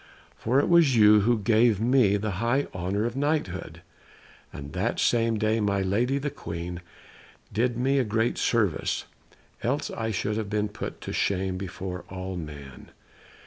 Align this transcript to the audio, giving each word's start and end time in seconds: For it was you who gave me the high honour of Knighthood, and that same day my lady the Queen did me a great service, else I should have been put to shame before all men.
For 0.35 0.59
it 0.59 0.67
was 0.67 0.95
you 0.95 1.19
who 1.19 1.37
gave 1.37 1.79
me 1.79 2.17
the 2.17 2.37
high 2.41 2.65
honour 2.73 3.05
of 3.05 3.15
Knighthood, 3.15 3.83
and 4.51 4.73
that 4.73 4.99
same 4.99 5.37
day 5.37 5.59
my 5.59 5.83
lady 5.83 6.17
the 6.17 6.31
Queen 6.31 6.81
did 7.53 7.77
me 7.77 7.99
a 7.99 8.03
great 8.03 8.39
service, 8.39 9.05
else 9.61 9.91
I 9.91 10.09
should 10.09 10.37
have 10.37 10.49
been 10.49 10.69
put 10.69 11.01
to 11.01 11.13
shame 11.13 11.55
before 11.55 12.03
all 12.09 12.35
men. 12.35 12.89